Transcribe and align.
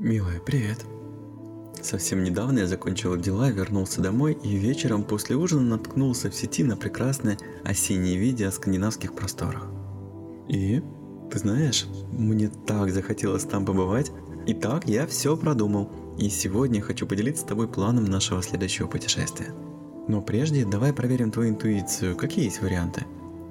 Милая, 0.00 0.40
привет. 0.40 0.86
Совсем 1.82 2.24
недавно 2.24 2.60
я 2.60 2.66
закончил 2.66 3.18
дела, 3.18 3.50
вернулся 3.50 4.00
домой 4.00 4.32
и 4.42 4.56
вечером 4.56 5.04
после 5.04 5.36
ужина 5.36 5.76
наткнулся 5.76 6.30
в 6.30 6.34
сети 6.34 6.64
на 6.64 6.74
прекрасное 6.78 7.36
осеннее 7.64 8.16
видео 8.16 8.48
о 8.48 8.52
скандинавских 8.52 9.14
просторах. 9.14 9.66
И, 10.48 10.82
ты 11.30 11.38
знаешь, 11.38 11.86
мне 12.12 12.48
так 12.48 12.90
захотелось 12.92 13.44
там 13.44 13.66
побывать. 13.66 14.10
Итак, 14.46 14.88
я 14.88 15.06
все 15.06 15.36
продумал. 15.36 15.90
И 16.16 16.30
сегодня 16.30 16.80
хочу 16.80 17.06
поделиться 17.06 17.42
с 17.42 17.46
тобой 17.46 17.68
планом 17.68 18.06
нашего 18.06 18.42
следующего 18.42 18.86
путешествия. 18.86 19.52
Но 20.08 20.22
прежде 20.22 20.64
давай 20.64 20.94
проверим 20.94 21.30
твою 21.30 21.50
интуицию. 21.50 22.16
Какие 22.16 22.46
есть 22.46 22.62
варианты? 22.62 23.04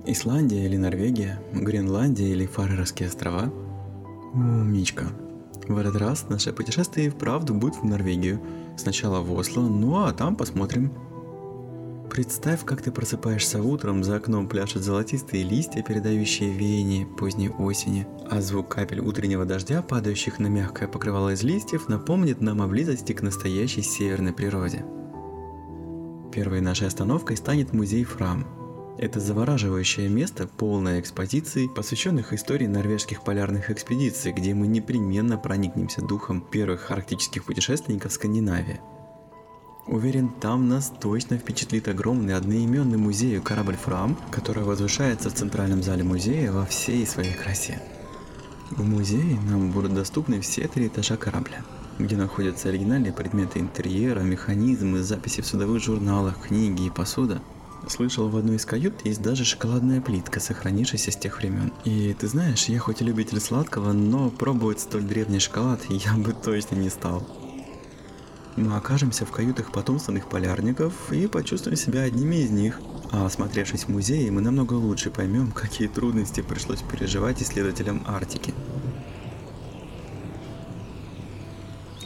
Исландия 0.07 0.65
или 0.65 0.77
Норвегия? 0.77 1.39
Гренландия 1.53 2.29
или 2.29 2.47
Фарерские 2.47 3.09
острова? 3.09 3.53
Умничка. 4.33 5.11
В 5.69 5.77
этот 5.77 5.97
раз 5.97 6.25
наше 6.29 6.51
путешествие 6.51 7.07
и 7.07 7.09
вправду 7.09 7.53
будет 7.53 7.75
в 7.75 7.83
Норвегию. 7.83 8.41
Сначала 8.75 9.21
в 9.21 9.31
Осло, 9.31 9.61
ну 9.61 10.03
а 10.03 10.11
там 10.13 10.35
посмотрим. 10.35 10.91
Представь, 12.09 12.65
как 12.65 12.81
ты 12.81 12.91
просыпаешься 12.91 13.61
утром, 13.61 14.03
за 14.03 14.15
окном 14.15 14.47
пляшут 14.47 14.81
золотистые 14.81 15.43
листья, 15.43 15.83
передающие 15.83 16.51
веяние 16.51 17.05
поздней 17.05 17.49
осени, 17.49 18.07
а 18.31 18.41
звук 18.41 18.69
капель 18.69 18.99
утреннего 18.99 19.45
дождя, 19.45 19.83
падающих 19.83 20.39
на 20.39 20.47
мягкое 20.47 20.87
покрывало 20.87 21.33
из 21.33 21.43
листьев, 21.43 21.87
напомнит 21.87 22.41
нам 22.41 22.63
о 22.63 22.67
близости 22.67 23.13
к 23.13 23.21
настоящей 23.21 23.83
северной 23.83 24.33
природе. 24.33 24.83
Первой 26.33 26.61
нашей 26.61 26.87
остановкой 26.87 27.37
станет 27.37 27.73
музей 27.73 28.03
Фрам– 28.05 28.47
это 28.99 29.21
завораживающее 29.21 30.09
место, 30.09 30.45
полное 30.45 30.99
экспозиций, 30.99 31.69
посвященных 31.69 32.33
истории 32.33 32.67
норвежских 32.67 33.23
полярных 33.23 33.71
экспедиций, 33.71 34.33
где 34.33 34.53
мы 34.53 34.67
непременно 34.67 35.37
проникнемся 35.37 36.01
духом 36.01 36.41
первых 36.41 36.91
арктических 36.91 37.45
путешественников 37.45 38.11
Скандинавии. 38.11 38.81
Уверен, 39.87 40.29
там 40.29 40.67
нас 40.67 40.91
точно 41.01 41.37
впечатлит 41.37 41.87
огромный 41.87 42.35
одноименный 42.35 42.97
музей 42.97 43.39
корабль 43.39 43.77
Фрам, 43.77 44.17
который 44.31 44.63
возвышается 44.63 45.29
в 45.29 45.33
центральном 45.33 45.81
зале 45.81 46.03
музея 46.03 46.51
во 46.51 46.65
всей 46.65 47.07
своей 47.07 47.33
красе. 47.33 47.81
В 48.69 48.83
музее 48.83 49.39
нам 49.49 49.71
будут 49.71 49.93
доступны 49.93 50.41
все 50.41 50.67
три 50.67 50.87
этажа 50.87 51.15
корабля, 51.15 51.63
где 51.97 52.17
находятся 52.17 52.67
оригинальные 52.67 53.13
предметы 53.13 53.59
интерьера, 53.59 54.19
механизмы, 54.19 55.01
записи 55.01 55.41
в 55.41 55.47
судовых 55.47 55.81
журналах, 55.81 56.47
книги 56.47 56.87
и 56.87 56.89
посуда– 56.89 57.41
Слышал, 57.89 58.29
в 58.29 58.37
одной 58.37 58.57
из 58.57 58.65
кают 58.65 59.03
есть 59.03 59.19
даже 59.21 59.43
шоколадная 59.43 59.99
плитка, 59.99 60.39
сохранившаяся 60.39 61.11
с 61.11 61.17
тех 61.17 61.39
времен. 61.39 61.73
И 61.85 62.15
ты 62.17 62.27
знаешь, 62.27 62.65
я 62.65 62.77
хоть 62.77 63.01
и 63.01 63.03
любитель 63.03 63.41
сладкого, 63.41 63.93
но 63.93 64.29
пробовать 64.29 64.79
столь 64.79 65.01
древний 65.01 65.39
шоколад 65.39 65.81
я 65.89 66.13
бы 66.13 66.33
точно 66.33 66.75
не 66.75 66.89
стал. 66.89 67.27
Мы 68.55 68.75
окажемся 68.75 69.25
в 69.25 69.31
каютах 69.31 69.71
потомственных 69.71 70.29
полярников 70.29 71.11
и 71.11 71.25
почувствуем 71.25 71.77
себя 71.77 72.01
одними 72.03 72.35
из 72.37 72.51
них. 72.51 72.79
А 73.11 73.25
осмотревшись 73.25 73.85
в 73.85 73.89
музее, 73.89 74.29
мы 74.29 74.41
намного 74.41 74.73
лучше 74.73 75.09
поймем, 75.09 75.51
какие 75.51 75.87
трудности 75.87 76.41
пришлось 76.41 76.83
переживать 76.83 77.41
исследователям 77.41 78.03
Арктики. 78.05 78.53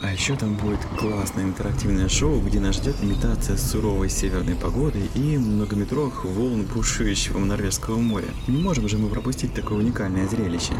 А 0.04 0.12
еще 0.12 0.36
там 0.36 0.54
будет 0.54 0.80
классное 0.98 1.44
интерактивное 1.44 2.10
шоу, 2.10 2.38
где 2.38 2.60
нас 2.60 2.76
ждет 2.76 2.94
имитация 3.00 3.56
суровой 3.56 4.10
северной 4.10 4.54
погоды 4.54 5.00
и 5.14 5.38
многометровых 5.38 6.26
волн 6.26 6.64
бушующего 6.64 7.38
норвежского 7.38 7.96
моря. 7.96 8.28
Не 8.46 8.62
можем 8.62 8.86
же 8.86 8.98
мы 8.98 9.08
пропустить 9.08 9.54
такое 9.54 9.78
уникальное 9.78 10.28
зрелище. 10.28 10.74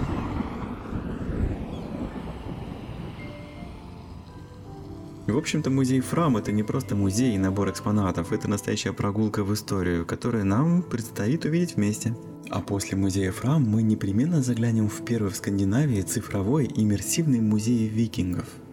В 5.27 5.39
общем-то, 5.39 5.70
музей 5.70 6.00
Фрам 6.00 6.36
это 6.36 6.52
не 6.52 6.62
просто 6.62 6.95
музей 6.95 7.34
и 7.34 7.39
набор 7.39 7.70
экспонатов, 7.70 8.30
это 8.30 8.47
настоящая 8.47 8.92
прогулка 8.92 9.42
в 9.42 9.55
историю, 9.55 10.05
которую 10.05 10.45
нам 10.45 10.83
предстоит 10.83 11.46
увидеть 11.46 11.77
вместе. 11.77 12.14
А 12.51 12.61
после 12.61 12.98
музея 12.98 13.33
Фрам 13.33 13.63
мы 13.63 13.83
непременно 13.83 14.42
заглянем 14.42 14.90
в 14.90 15.02
первый 15.02 15.30
в 15.30 15.36
Скандинавии 15.36 16.02
цифровой 16.02 16.70
иммерсивный 16.77 17.40
музей 17.40 17.89
викингов– 17.89 18.45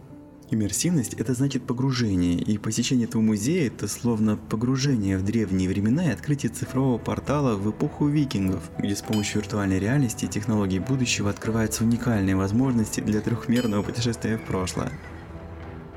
Иммерсивность– 0.54 1.14
это 1.18 1.34
значит 1.34 1.64
погружение, 1.64 2.34
и 2.34 2.58
посещение 2.58 3.08
этого 3.08 3.22
музея– 3.22 3.68
это 3.68 3.88
словно 3.88 4.36
погружение 4.36 5.18
в 5.18 5.24
древние 5.24 5.70
времена 5.70 6.08
и 6.08 6.14
открытие 6.14 6.52
цифрового 6.52 6.98
портала 6.98 7.56
в 7.56 7.72
эпоху 7.72 8.08
викингов, 8.08 8.70
где 8.78 8.94
с 8.94 9.02
помощью 9.02 9.40
виртуальной 9.40 9.80
реальности 9.80 10.26
и 10.26 10.28
технологий 10.28 10.80
будущего 10.80 11.30
открываются 11.30 11.86
уникальные 11.86 12.36
возможности 12.36 13.00
для 13.00 13.22
трехмерного 13.22 13.82
путешествия 13.82 14.38
в 14.38 14.44
прошлое. 14.44 14.92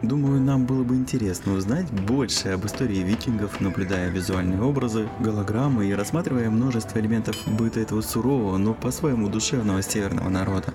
Думаю, 0.03 0.41
нам 0.41 0.67
было 0.67 0.85
бы 0.85 0.95
интересно 0.95 1.55
узнать 1.55 1.91
больше 1.91 2.51
об 2.51 2.65
истории 2.65 2.99
викингов, 2.99 3.61
наблюдая 3.61 4.09
визуальные 4.11 4.63
образы, 4.63 5.09
голограммы 5.19 5.89
и 5.89 5.95
рассматривая 5.95 6.49
множество 6.49 7.01
элементов 7.01 7.37
быта 7.59 7.81
этого 7.81 8.03
сурового, 8.03 8.57
но 8.57 8.73
по-своему 8.73 9.29
душевного 9.29 9.83
северного 9.83 10.29
народа. 10.29 10.73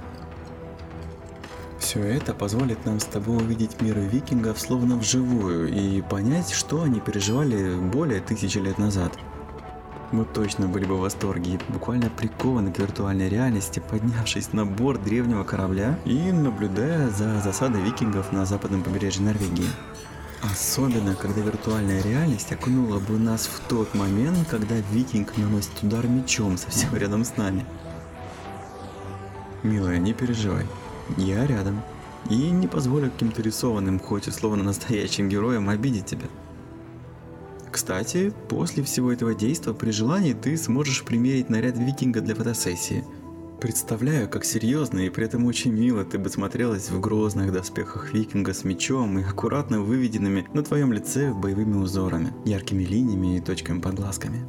Все 1.89 2.03
это 2.03 2.35
позволит 2.35 2.85
нам 2.85 2.99
с 2.99 3.05
тобой 3.05 3.37
увидеть 3.37 3.81
мир 3.81 3.97
викингов 3.97 4.61
словно 4.61 4.95
вживую 4.95 5.73
и 5.73 6.03
понять, 6.03 6.51
что 6.51 6.83
они 6.83 6.99
переживали 6.99 7.79
более 7.79 8.21
тысячи 8.21 8.59
лет 8.59 8.77
назад. 8.77 9.17
Мы 10.11 10.23
точно 10.25 10.67
были 10.67 10.85
бы 10.85 10.97
в 10.97 10.99
восторге 10.99 11.59
буквально 11.69 12.11
прикованы 12.11 12.71
к 12.71 12.77
виртуальной 12.77 13.27
реальности, 13.27 13.81
поднявшись 13.89 14.53
на 14.53 14.67
борт 14.67 15.03
древнего 15.03 15.43
корабля 15.43 15.97
и 16.05 16.31
наблюдая 16.31 17.09
за 17.09 17.39
засадой 17.39 17.81
викингов 17.81 18.31
на 18.31 18.45
западном 18.45 18.83
побережье 18.83 19.23
Норвегии. 19.23 19.65
Особенно, 20.43 21.15
когда 21.15 21.41
виртуальная 21.41 22.03
реальность 22.03 22.51
окунула 22.51 22.99
бы 22.99 23.17
нас 23.17 23.47
в 23.47 23.67
тот 23.67 23.95
момент, 23.95 24.47
когда 24.47 24.75
викинг 24.91 25.35
наносит 25.37 25.71
удар 25.81 26.05
мечом 26.05 26.55
совсем 26.59 26.95
рядом 26.95 27.25
с 27.25 27.35
нами. 27.35 27.65
Милая, 29.63 29.97
не 29.97 30.13
переживай. 30.13 30.67
Я 31.17 31.45
рядом. 31.45 31.81
И 32.29 32.35
не 32.35 32.67
позволю 32.67 33.09
каким-то 33.11 33.41
рисованным, 33.41 33.99
хоть 33.99 34.27
и 34.27 34.31
словно 34.31 34.63
настоящим 34.63 35.29
героям 35.29 35.69
обидеть 35.69 36.05
тебя. 36.05 36.27
Кстати, 37.71 38.33
после 38.49 38.83
всего 38.83 39.11
этого 39.11 39.33
действия 39.33 39.73
при 39.73 39.91
желании 39.91 40.33
ты 40.33 40.57
сможешь 40.57 41.03
примерить 41.03 41.49
наряд 41.49 41.77
викинга 41.77 42.21
для 42.21 42.35
фотосессии. 42.35 43.05
Представляю, 43.61 44.29
как 44.29 44.45
серьезно 44.45 44.99
и 44.99 45.09
при 45.09 45.25
этом 45.25 45.45
очень 45.45 45.73
мило 45.73 46.05
ты 46.05 46.17
бы 46.17 46.29
смотрелась 46.29 46.89
в 46.89 46.99
грозных 47.01 47.51
доспехах 47.51 48.13
викинга 48.13 48.53
с 48.53 48.63
мечом 48.63 49.19
и 49.19 49.23
аккуратно 49.23 49.81
выведенными 49.81 50.47
на 50.53 50.63
твоем 50.63 50.93
лице 50.93 51.33
боевыми 51.33 51.75
узорами, 51.75 52.33
яркими 52.45 52.83
линиями 52.83 53.37
и 53.37 53.41
точками 53.41 53.81
под 53.81 53.95
глазками. 53.95 54.45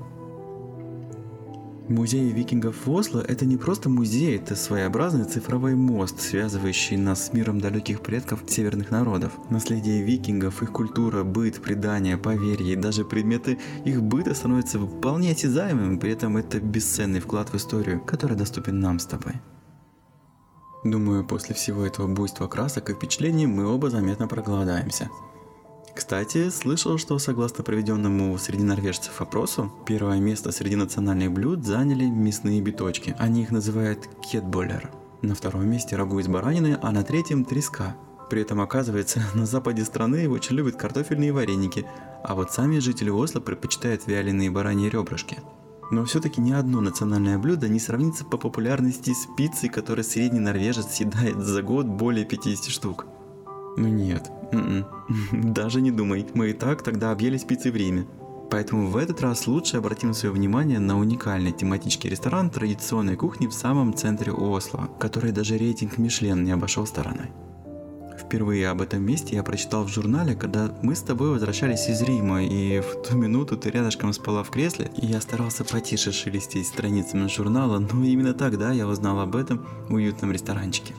Музей 1.91 2.31
викингов 2.31 2.87
в 2.87 2.91
Осло– 2.93 3.19
это 3.29 3.45
не 3.45 3.57
просто 3.57 3.89
музей, 3.89 4.37
это 4.37 4.55
своеобразный 4.55 5.25
цифровой 5.25 5.75
мост, 5.75 6.21
связывающий 6.21 6.97
нас 6.97 7.27
с 7.27 7.33
миром 7.33 7.61
далеких 7.61 8.01
предков 8.01 8.45
северных 8.47 8.93
народов. 8.93 9.33
Наследие 9.51 10.05
викингов, 10.05 10.63
их 10.63 10.71
культура, 10.71 11.25
быт, 11.25 11.61
предания, 11.61 12.17
поверья 12.17 12.75
и 12.75 12.77
даже 12.77 13.05
предметы 13.05 13.59
их 13.85 14.05
быта 14.05 14.37
становятся 14.37 14.79
вполне 14.79 15.33
осязаемыми, 15.33 15.99
при 15.99 16.13
этом 16.13 16.37
это 16.37 16.61
бесценный 16.61 17.19
вклад 17.19 17.53
в 17.53 17.57
историю, 17.57 18.01
который 18.01 18.37
доступен 18.37 18.79
нам 18.79 19.01
с 19.01 19.07
тобой. 19.07 19.41
Думаю, 20.85 21.27
после 21.27 21.57
всего 21.57 21.85
этого 21.85 22.07
буйства 22.07 22.47
красок 22.47 22.91
и 22.91 22.95
впечатлений 22.95 23.49
мы 23.49 23.67
оба 23.67 23.91
заметно 23.91 24.29
проголодаемся. 24.29 25.11
Кстати, 26.01 26.49
слышал, 26.49 26.97
что 26.97 27.19
согласно 27.19 27.63
проведенному 27.63 28.37
среди 28.39 28.63
норвежцев 28.65 29.21
опросу, 29.21 29.71
первое 29.85 30.19
место 30.19 30.51
среди 30.51 30.75
национальных 30.75 31.31
блюд 31.31 31.63
заняли 31.63 32.07
мясные 32.07 32.63
биточки. 32.63 33.15
Они 33.19 33.43
их 33.43 33.51
называют 33.51 34.09
кетболер. 34.23 34.91
На 35.21 35.35
втором 35.35 35.69
месте 35.69 35.97
рагу 35.97 36.19
из 36.19 36.27
баранины, 36.27 36.79
а 36.81 36.91
на 36.91 37.05
третьем 37.05 37.45
треска. 37.45 37.97
При 38.31 38.41
этом 38.41 38.63
оказывается, 38.63 39.23
на 39.35 39.45
западе 39.45 39.85
страны 39.85 40.27
очень 40.31 40.57
любят 40.57 40.77
картофельные 40.77 41.35
вареники, 41.35 41.85
а 42.25 42.35
вот 42.35 42.51
сами 42.51 42.79
жители 42.79 43.11
Осло 43.11 43.41
предпочитают 43.41 44.07
вяленые 44.07 44.51
бараньи 44.51 44.89
ребрышки. 44.89 45.37
Но 45.91 46.07
все-таки 46.07 46.41
ни 46.41 46.53
одно 46.53 46.81
национальное 46.81 47.37
блюдо 47.37 47.69
не 47.69 47.79
сравнится 47.79 48.25
по 48.25 48.39
популярности 48.39 49.13
с 49.13 49.27
пиццей, 49.37 49.69
которой 49.69 50.03
средний 50.03 50.41
норвежец 50.41 50.95
съедает 50.95 51.37
за 51.37 51.61
год 51.63 51.85
более 51.85 52.25
50 52.25 52.71
штук. 52.71 53.07
Ну 53.77 53.89
нет, 53.89 54.31
м-м. 54.53 54.85
даже 55.53 55.81
не 55.81 55.91
думай, 55.91 56.27
мы 56.35 56.51
и 56.51 56.53
так 56.53 56.83
тогда 56.83 57.13
объелись 57.13 57.45
пиццы 57.45 57.71
в 57.71 57.77
Риме. 57.77 58.07
Поэтому 58.51 58.89
в 58.89 58.97
этот 58.97 59.21
раз 59.21 59.47
лучше 59.47 59.77
обратим 59.77 60.13
свое 60.13 60.35
внимание 60.35 60.81
на 60.81 60.99
уникальный 60.99 61.53
тематический 61.53 62.11
ресторан 62.11 62.51
традиционной 62.51 63.15
кухни 63.15 63.47
в 63.47 63.53
самом 63.53 63.95
центре 63.95 64.33
Осло, 64.33 64.91
который 64.99 65.31
даже 65.31 65.57
рейтинг 65.57 65.99
Мишлен 65.99 66.43
не 66.43 66.51
обошел 66.51 66.85
стороной. 66.85 67.31
Впервые 68.19 68.69
об 68.69 68.81
этом 68.81 69.03
месте 69.03 69.37
я 69.37 69.43
прочитал 69.43 69.85
в 69.85 69.89
журнале, 69.89 70.35
когда 70.35 70.73
мы 70.83 70.95
с 70.95 71.01
тобой 71.01 71.31
возвращались 71.31 71.89
из 71.89 72.03
Рима, 72.03 72.45
и 72.45 72.81
в 72.81 73.09
ту 73.09 73.17
минуту 73.17 73.57
ты 73.57 73.71
рядышком 73.71 74.13
спала 74.13 74.43
в 74.43 74.51
кресле, 74.51 74.91
и 74.97 75.07
я 75.07 75.21
старался 75.21 75.65
потише 75.65 76.13
шелестеть 76.13 76.67
страницами 76.67 77.29
журнала, 77.29 77.79
но 77.79 78.05
именно 78.05 78.35
тогда 78.35 78.73
я 78.73 78.87
узнал 78.87 79.21
об 79.21 79.37
этом 79.37 79.67
уютном 79.89 80.33
ресторанчике. 80.33 80.95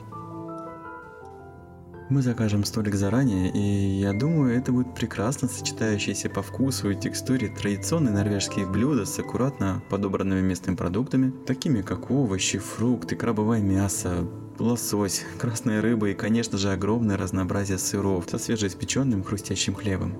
Мы 2.12 2.20
закажем 2.20 2.62
столик 2.66 2.94
заранее, 2.94 3.50
и 3.50 3.98
я 3.98 4.12
думаю, 4.12 4.54
это 4.54 4.70
будет 4.70 4.94
прекрасно 4.94 5.48
сочетающиеся 5.48 6.28
по 6.28 6.42
вкусу 6.42 6.90
и 6.90 6.94
текстуре 6.94 7.48
традиционные 7.48 8.12
норвежские 8.12 8.66
блюда 8.66 9.06
с 9.06 9.18
аккуратно 9.18 9.82
подобранными 9.88 10.42
местными 10.42 10.76
продуктами, 10.76 11.32
такими 11.46 11.80
как 11.80 12.10
овощи, 12.10 12.58
фрукты, 12.58 13.16
крабовое 13.16 13.62
мясо, 13.62 14.28
лосось, 14.58 15.24
красная 15.38 15.80
рыба 15.80 16.10
и, 16.10 16.14
конечно 16.14 16.58
же, 16.58 16.70
огромное 16.70 17.16
разнообразие 17.16 17.78
сыров 17.78 18.26
со 18.28 18.36
свежеиспеченным 18.36 19.24
хрустящим 19.24 19.74
хлебом. 19.74 20.12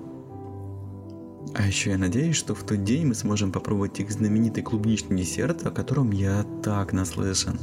А 1.53 1.67
еще 1.67 1.91
я 1.91 1.99
надеюсь, 1.99 2.37
что 2.37 2.55
в 2.55 2.63
тот 2.63 2.83
день 2.83 3.05
мы 3.05 3.13
сможем 3.13 3.51
попробовать 3.51 3.99
их 3.99 4.09
знаменитый 4.09 4.63
клубничный 4.63 5.19
десерт, 5.19 5.63
о 5.67 5.69
котором 5.69 6.09
я 6.09 6.43
так 6.63 6.91
наслышан. 6.91 7.59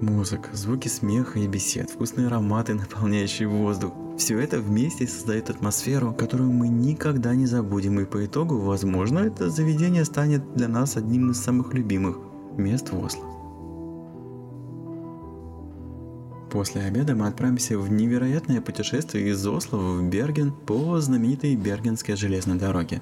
Музыка, 0.00 0.50
звуки 0.52 0.88
смеха 0.88 1.38
и 1.38 1.46
бесед, 1.46 1.88
вкусные 1.88 2.26
ароматы, 2.26 2.74
наполняющие 2.74 3.48
воздух. 3.48 3.94
Все 4.18 4.38
это 4.38 4.58
вместе 4.58 5.06
создает 5.06 5.48
атмосферу, 5.48 6.12
которую 6.12 6.50
мы 6.52 6.68
никогда 6.68 7.34
не 7.34 7.46
забудем, 7.46 8.00
и 8.00 8.04
по 8.04 8.24
итогу, 8.24 8.58
возможно, 8.58 9.20
это 9.20 9.48
заведение 9.48 10.04
станет 10.04 10.54
для 10.54 10.68
нас 10.68 10.96
одним 10.96 11.30
из 11.30 11.38
самых 11.42 11.72
любимых 11.72 12.18
мест 12.58 12.90
в 12.90 13.02
Осло. 13.02 13.24
После 16.50 16.82
обеда 16.82 17.14
мы 17.14 17.26
отправимся 17.26 17.78
в 17.78 17.90
невероятное 17.90 18.60
путешествие 18.60 19.30
из 19.30 19.46
Осло 19.46 19.78
в 19.78 20.08
Берген 20.08 20.52
по 20.52 21.00
знаменитой 21.00 21.56
Бергенской 21.56 22.16
железной 22.16 22.58
дороге. 22.58 23.00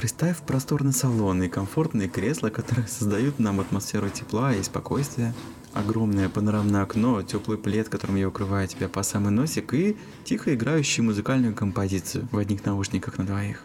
Представь 0.00 0.38
просторный 0.38 0.94
салон 0.94 1.42
и 1.42 1.48
комфортные 1.50 2.08
кресла, 2.08 2.48
которые 2.48 2.88
создают 2.88 3.38
нам 3.38 3.60
атмосферу 3.60 4.08
тепла 4.08 4.54
и 4.54 4.62
спокойствия, 4.62 5.34
огромное 5.74 6.30
панорамное 6.30 6.84
окно, 6.84 7.20
теплый 7.20 7.58
плед, 7.58 7.90
которым 7.90 8.16
я 8.16 8.26
укрываю 8.26 8.66
тебя 8.66 8.88
по 8.88 9.02
самый 9.02 9.30
носик 9.30 9.74
и 9.74 9.98
тихо 10.24 10.54
играющую 10.54 11.04
музыкальную 11.04 11.54
композицию 11.54 12.26
в 12.32 12.38
одних 12.38 12.64
наушниках 12.64 13.18
на 13.18 13.26
двоих. 13.26 13.62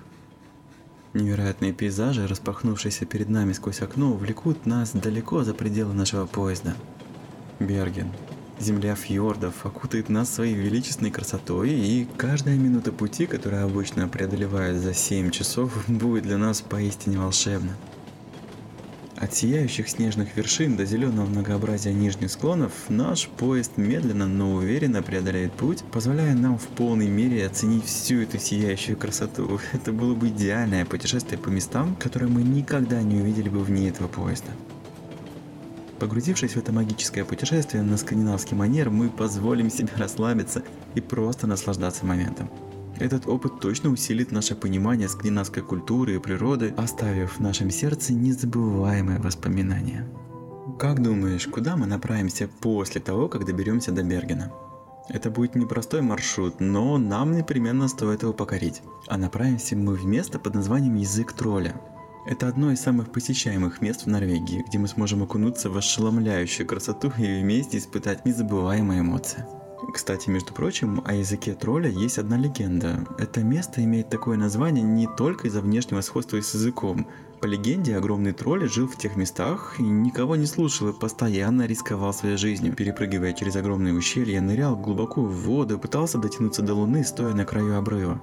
Невероятные 1.14 1.72
пейзажи, 1.72 2.28
распахнувшиеся 2.28 3.06
перед 3.06 3.30
нами 3.30 3.54
сквозь 3.54 3.80
окно, 3.80 4.12
влекут 4.12 4.66
нас 4.66 4.92
далеко 4.92 5.46
за 5.46 5.54
пределы 5.54 5.94
нашего 5.94 6.26
поезда. 6.26 6.76
Берген, 7.62 8.12
Земля 8.60 8.96
фьордов 8.96 9.66
окутает 9.66 10.08
нас 10.08 10.34
своей 10.34 10.56
величественной 10.56 11.12
красотой, 11.12 11.72
и 11.72 12.08
каждая 12.18 12.56
минута 12.56 12.94
пути, 12.94 13.26
которая 13.26 13.66
обычно 13.66 14.08
преодолевает 14.08 14.78
за 14.78 14.94
7 14.94 15.30
часов, 15.32 15.74
будет 15.88 16.24
для 16.24 16.38
нас 16.38 16.62
поистине 16.62 17.18
волшебна. 17.18 17.76
От 19.18 19.34
сияющих 19.34 19.90
снежных 19.90 20.36
вершин 20.36 20.76
до 20.76 20.86
зеленого 20.86 21.26
многообразия 21.26 21.94
нижних 21.94 22.32
склонов 22.32 22.72
наш 22.90 23.28
поезд 23.28 23.78
медленно, 23.78 24.28
но 24.28 24.54
уверенно 24.54 25.02
преодоляет 25.02 25.54
путь, 25.54 25.84
позволяя 25.92 26.36
нам 26.36 26.58
в 26.58 26.68
полной 26.68 27.08
мере 27.08 27.46
оценить 27.46 27.86
всю 27.86 28.22
эту 28.22 28.40
сияющую 28.40 28.98
красоту. 28.98 29.60
Это 29.74 29.92
было 29.94 30.16
бы 30.16 30.28
идеальное 30.28 30.86
путешествие 30.86 31.40
по 31.40 31.48
местам, 31.50 31.96
которые 31.96 32.30
мы 32.30 32.44
никогда 32.44 33.02
не 33.02 33.22
увидели 33.22 33.48
бы 33.48 33.64
вне 33.64 33.90
этого 33.90 34.08
поезда. 34.08 34.52
Погрузившись 36.00 36.54
в 36.54 36.58
это 36.58 36.74
магическое 36.74 37.24
путешествие 37.24 37.82
на 37.82 37.98
скандинавский 37.98 38.56
манер, 38.58 38.90
мы 38.90 39.10
позволим 39.10 39.70
себе 39.70 39.90
расслабиться 39.96 40.64
и 40.94 41.02
просто 41.02 41.48
наслаждаться 41.48 42.06
моментом. 42.06 42.50
Этот 43.00 43.28
опыт 43.28 43.60
точно 43.60 43.90
усилит 43.90 44.32
наше 44.32 44.56
понимание 44.56 45.10
скандинавской 45.10 45.64
культуры 45.64 46.16
и 46.16 46.20
природы, 46.20 46.74
оставив 46.78 47.38
в 47.38 47.40
нашем 47.40 47.70
сердце 47.70 48.14
незабываемые 48.14 49.20
воспоминания. 49.20 50.08
Как 50.80 51.02
думаешь, 51.02 51.48
куда 51.48 51.76
мы 51.78 51.86
направимся 51.86 52.50
после 52.62 53.02
того, 53.02 53.28
как 53.28 53.46
доберемся 53.46 53.92
до 53.92 54.04
Бергена? 54.04 54.52
Это 55.08 55.30
будет 55.30 55.56
непростой 55.56 56.02
маршрут, 56.02 56.60
но 56.60 56.98
нам 56.98 57.34
непременно 57.34 57.88
стоит 57.88 58.24
его 58.24 58.34
покорить. 58.34 58.82
А 59.08 59.18
направимся 59.18 59.76
мы 59.76 59.94
в 59.94 60.06
место 60.06 60.40
под 60.40 60.56
названием 60.56 60.96
Язык 60.96 61.34
тролля. 61.34 61.76
Это 62.26 62.48
одно 62.48 62.72
из 62.72 62.82
самых 62.82 63.12
посещаемых 63.12 63.82
мест 63.82 64.06
в 64.06 64.08
Норвегии, 64.08 64.66
где 64.68 64.80
мы 64.80 64.88
сможем 64.88 65.22
окунуться 65.22 65.70
в 65.70 65.78
ошеломляющую 65.78 66.66
красоту 66.66 67.12
и 67.20 67.42
вместе 67.42 67.78
испытать 67.78 68.26
незабываемые 68.26 69.02
эмоции. 69.02 69.46
Кстати, 69.94 70.30
между 70.32 70.52
прочим, 70.52 71.04
о 71.06 71.14
языке 71.14 71.54
тролля 71.54 71.88
есть 71.88 72.18
одна 72.18 72.36
легенда. 72.38 73.06
Это 73.20 73.44
место 73.44 73.84
имеет 73.84 74.10
такое 74.10 74.38
название 74.38 74.84
не 74.84 75.08
только 75.08 75.48
из-за 75.48 75.62
внешнего 75.62 76.02
сходства 76.02 76.42
с 76.42 76.56
языком. 76.56 77.08
По 77.42 77.46
легенде, 77.46 77.96
огромный 77.96 78.32
тролль 78.32 78.68
жил 78.68 78.88
в 78.88 78.98
тех 78.98 79.16
местах 79.16 79.76
и 79.78 79.84
никого 79.84 80.36
не 80.36 80.48
слушал 80.48 80.90
и 80.90 81.00
постоянно 81.00 81.68
рисковал 81.68 82.12
своей 82.12 82.38
жизнью, 82.38 82.74
перепрыгивая 82.74 83.34
через 83.34 83.56
огромные 83.56 83.94
ущелья, 83.94 84.42
нырял 84.42 84.76
глубоко 84.76 85.22
в 85.22 85.44
воду 85.44 85.78
пытался 85.78 86.18
дотянуться 86.18 86.64
до 86.64 86.74
луны, 86.74 87.04
стоя 87.04 87.36
на 87.36 87.46
краю 87.46 87.78
обрыва. 87.78 88.20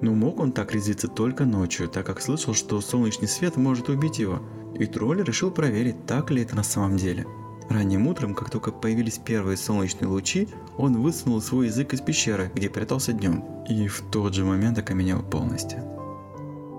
Но 0.00 0.12
мог 0.12 0.40
он 0.40 0.52
так 0.52 0.72
резвиться 0.72 1.08
только 1.08 1.44
ночью, 1.44 1.88
так 1.88 2.06
как 2.06 2.20
слышал, 2.20 2.54
что 2.54 2.80
солнечный 2.80 3.28
свет 3.28 3.56
может 3.56 3.88
убить 3.88 4.18
его. 4.18 4.40
И 4.78 4.86
тролль 4.86 5.22
решил 5.22 5.50
проверить, 5.50 6.06
так 6.06 6.30
ли 6.30 6.42
это 6.42 6.56
на 6.56 6.62
самом 6.62 6.96
деле. 6.96 7.26
Ранним 7.68 8.06
утром, 8.06 8.34
как 8.34 8.50
только 8.50 8.70
появились 8.72 9.18
первые 9.18 9.56
солнечные 9.56 10.08
лучи, 10.08 10.48
он 10.76 11.00
высунул 11.00 11.40
свой 11.40 11.66
язык 11.66 11.94
из 11.94 12.00
пещеры, 12.00 12.50
где 12.54 12.68
прятался 12.68 13.12
днем, 13.12 13.44
и 13.68 13.88
в 13.88 14.02
тот 14.10 14.34
же 14.34 14.44
момент 14.44 14.78
окаменел 14.78 15.22
полностью. 15.22 15.82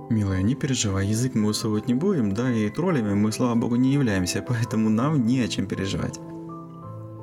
Милая, 0.09 0.43
не 0.43 0.53
переживай, 0.53 1.07
язык 1.07 1.33
мы 1.33 1.49
усовывать 1.49 1.87
не 1.87 1.95
будем, 1.95 2.33
да 2.33 2.51
и 2.51 2.69
троллями 2.69 3.15
мы, 3.15 3.31
слава 3.31 3.55
богу, 3.55 3.75
не 3.75 3.93
являемся, 3.93 4.43
поэтому 4.47 4.89
нам 4.89 5.25
не 5.25 5.39
о 5.39 5.47
чем 5.47 5.65
переживать. 5.65 6.19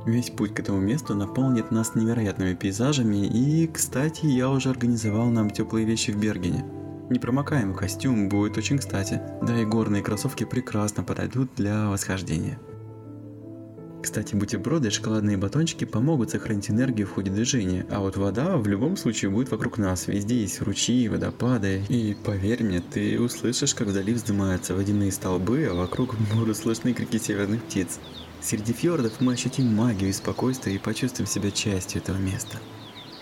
Весь 0.04 0.30
путь 0.30 0.54
к 0.54 0.60
этому 0.60 0.80
месту 0.80 1.14
наполнит 1.14 1.70
нас 1.70 1.94
невероятными 1.94 2.54
пейзажами 2.54 3.26
и, 3.26 3.68
кстати, 3.68 4.26
я 4.26 4.50
уже 4.50 4.70
организовал 4.70 5.30
нам 5.30 5.48
теплые 5.48 5.86
вещи 5.86 6.10
в 6.10 6.18
Бергене. 6.18 6.64
Непромокаемый 7.08 7.76
костюм 7.76 8.28
будет 8.28 8.58
очень 8.58 8.78
кстати, 8.78 9.20
да 9.42 9.60
и 9.60 9.64
горные 9.64 10.02
кроссовки 10.02 10.44
прекрасно 10.44 11.04
подойдут 11.04 11.50
для 11.56 11.88
восхождения. 11.88 12.58
Кстати, 14.02 14.34
бутерброды 14.34 14.88
и 14.88 14.90
шоколадные 14.90 15.36
батончики 15.36 15.84
помогут 15.84 16.30
сохранить 16.30 16.68
энергию 16.68 17.06
в 17.06 17.12
ходе 17.12 17.30
движения, 17.30 17.86
а 17.88 18.00
вот 18.00 18.16
вода 18.16 18.56
в 18.56 18.66
любом 18.66 18.96
случае 18.96 19.30
будет 19.30 19.52
вокруг 19.52 19.78
нас, 19.78 20.08
везде 20.08 20.40
есть 20.40 20.60
ручьи, 20.60 21.08
водопады, 21.08 21.84
и 21.88 22.16
поверь 22.24 22.64
мне, 22.64 22.80
ты 22.80 23.20
услышишь, 23.20 23.76
как 23.76 23.86
вдали 23.86 24.12
вздымаются 24.12 24.74
водяные 24.74 25.12
столбы, 25.12 25.68
а 25.70 25.74
вокруг 25.74 26.16
будут 26.34 26.56
слышны 26.56 26.92
крики 26.92 27.18
северных 27.18 27.62
птиц. 27.62 28.00
Среди 28.42 28.72
фьордов 28.72 29.20
мы 29.20 29.34
ощутим 29.34 29.72
магию 29.72 30.10
и 30.10 30.12
спокойствие 30.12 30.74
и 30.74 30.80
почувствуем 30.80 31.28
себя 31.28 31.52
частью 31.52 32.02
этого 32.02 32.16
места. 32.16 32.58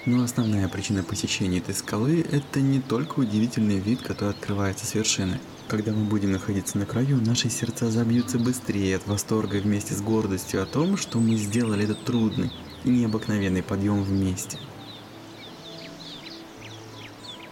Но 0.06 0.24
основная 0.24 0.66
причина 0.68 1.02
посещения 1.02 1.58
этой 1.58 1.74
скалы– 1.74 2.24
это 2.32 2.62
не 2.62 2.80
только 2.80 3.18
удивительный 3.18 3.78
вид, 3.78 4.00
который 4.00 4.30
открывается 4.30 4.86
с 4.86 4.94
вершины. 4.94 5.38
Когда 5.68 5.92
мы 5.92 6.04
будем 6.04 6.32
находиться 6.32 6.78
на 6.78 6.86
краю, 6.86 7.20
наши 7.20 7.50
сердца 7.50 7.90
забьются 7.90 8.38
быстрее 8.38 8.96
от 8.96 9.06
восторга 9.06 9.56
вместе 9.56 9.92
с 9.92 10.00
гордостью 10.00 10.62
о 10.62 10.66
том, 10.66 10.96
что 10.96 11.18
мы 11.18 11.36
сделали 11.36 11.84
этот 11.84 12.02
трудный 12.02 12.50
и 12.84 12.88
необыкновенный 12.88 13.62
подъем 13.62 14.02
вместе. 14.02 14.56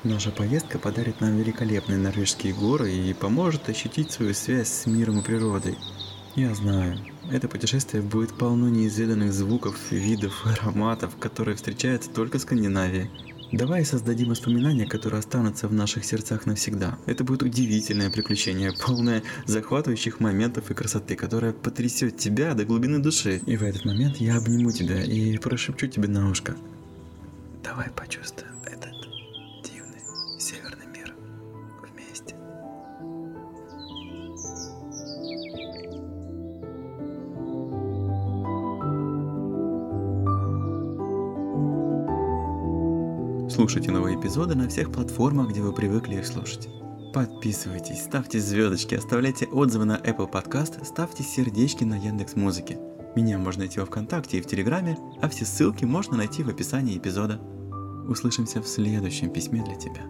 Наша 0.04 0.30
поездка 0.30 0.78
подарит 0.78 1.20
нам 1.20 1.36
великолепные 1.36 1.98
норвежские 1.98 2.54
горы 2.54 2.90
и 2.90 3.12
поможет 3.12 3.68
ощутить 3.68 4.10
свою 4.10 4.32
связь 4.32 4.68
с 4.68 4.86
миром 4.86 5.18
и 5.18 5.22
природой. 5.22 5.76
Я 6.34 6.54
знаю, 6.54 6.98
это 7.30 7.48
путешествие 7.48 8.02
будет 8.02 8.32
полно 8.34 8.68
неизведанных 8.68 9.32
звуков, 9.32 9.76
видов, 9.90 10.46
ароматов, 10.46 11.16
которые 11.16 11.56
встречаются 11.56 12.10
только 12.10 12.38
в 12.38 12.42
Скандинавии. 12.42 13.10
Давай 13.50 13.82
создадим 13.84 14.28
воспоминания, 14.28 14.84
которые 14.84 15.20
останутся 15.20 15.68
в 15.68 15.72
наших 15.72 16.04
сердцах 16.04 16.44
навсегда. 16.44 16.98
Это 17.06 17.24
будет 17.24 17.42
удивительное 17.42 18.10
приключение, 18.10 18.72
полное 18.72 19.22
захватывающих 19.46 20.20
моментов 20.20 20.70
и 20.70 20.74
красоты, 20.74 21.16
которое 21.16 21.54
потрясет 21.54 22.18
тебя 22.18 22.52
до 22.52 22.66
глубины 22.66 22.98
души. 22.98 23.40
И 23.46 23.56
в 23.56 23.62
этот 23.62 23.86
момент 23.86 24.18
я 24.18 24.36
обниму 24.36 24.70
тебя 24.70 25.02
и 25.02 25.38
прошепчу 25.38 25.86
тебе 25.86 26.08
на 26.08 26.30
ушко. 26.30 26.56
Давай 27.64 27.88
почувствуем 27.90 28.54
этот 28.66 28.92
дивный 29.64 30.02
северный 30.38 30.87
Слушайте 43.58 43.90
новые 43.90 44.16
эпизоды 44.16 44.54
на 44.54 44.68
всех 44.68 44.92
платформах, 44.92 45.48
где 45.50 45.60
вы 45.60 45.72
привыкли 45.72 46.14
их 46.14 46.26
слушать. 46.28 46.68
Подписывайтесь, 47.12 48.04
ставьте 48.04 48.38
звездочки, 48.38 48.94
оставляйте 48.94 49.46
отзывы 49.46 49.84
на 49.84 49.96
Apple 49.96 50.30
Podcast, 50.30 50.84
ставьте 50.84 51.24
сердечки 51.24 51.82
на 51.82 51.94
Яндекс 51.94 52.36
Музыке. 52.36 52.78
Меня 53.16 53.36
можно 53.36 53.62
найти 53.62 53.80
во 53.80 53.86
Вконтакте 53.86 54.38
и 54.38 54.42
в 54.42 54.46
Телеграме, 54.46 54.96
а 55.20 55.28
все 55.28 55.44
ссылки 55.44 55.84
можно 55.84 56.16
найти 56.16 56.44
в 56.44 56.48
описании 56.48 56.96
эпизода. 56.96 57.40
Услышимся 58.08 58.62
в 58.62 58.68
следующем 58.68 59.28
письме 59.30 59.64
для 59.64 59.74
тебя. 59.74 60.02